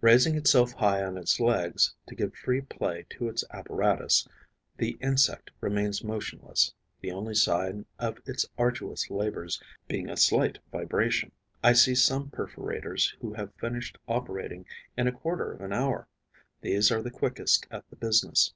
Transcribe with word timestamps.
Raising 0.00 0.34
itself 0.34 0.72
high 0.72 1.04
on 1.04 1.18
its 1.18 1.38
legs, 1.38 1.94
to 2.06 2.14
give 2.14 2.34
free 2.34 2.62
play 2.62 3.04
to 3.10 3.28
its 3.28 3.44
apparatus, 3.50 4.26
the 4.78 4.92
insect 5.02 5.50
remains 5.60 6.02
motionless, 6.02 6.72
the 7.02 7.10
only 7.12 7.34
sign 7.34 7.84
of 7.98 8.16
its 8.24 8.46
arduous 8.56 9.10
labours 9.10 9.62
being 9.86 10.08
a 10.08 10.16
slight 10.16 10.58
vibration. 10.72 11.32
I 11.62 11.74
see 11.74 11.94
some 11.94 12.30
perforators 12.30 13.14
who 13.20 13.34
have 13.34 13.52
finished 13.60 13.98
operating 14.08 14.64
in 14.96 15.06
a 15.06 15.12
quarter 15.12 15.52
of 15.52 15.60
an 15.60 15.74
hour. 15.74 16.08
These 16.62 16.90
are 16.90 17.02
the 17.02 17.10
quickest 17.10 17.66
at 17.70 17.84
the 17.90 17.96
business. 17.96 18.54